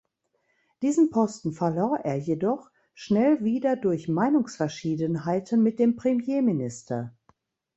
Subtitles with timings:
[0.81, 7.13] Diesen Posten verlor er jedoch schnell wieder durch Meinungsverschiedenheiten mit dem Premierminister.